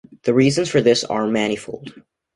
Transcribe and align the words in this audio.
The 0.23 0.33
reasons 0.33 0.67
for 0.67 0.81
this 0.81 1.03
are 1.03 1.27
manifold. 1.27 1.93